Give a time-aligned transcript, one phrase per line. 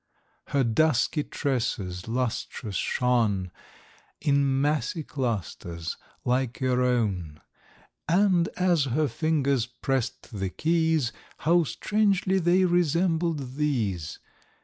[0.47, 3.51] Her dusky tresses lustrous shone,
[4.19, 7.39] In massy clusters, like your own;
[8.09, 11.11] And, as her fingers pressed the keys,
[11.45, 14.17] How strangely they resembled these.